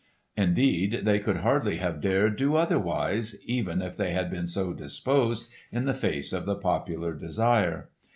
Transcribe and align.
Indeed, 0.35 1.01
they 1.03 1.19
would 1.19 1.37
hardly 1.37 1.75
have 1.75 2.01
dared 2.01 2.35
do 2.35 2.55
otherwise, 2.55 3.35
even 3.45 3.83
if 3.83 3.95
they 3.97 4.13
had 4.13 4.31
been 4.31 4.47
so 4.47 4.73
disposed, 4.73 5.47
in 5.71 5.85
the 5.85 5.93
face 5.93 6.33
of 6.33 6.47
the 6.47 6.55
popular 6.55 7.13
desire. 7.13 7.91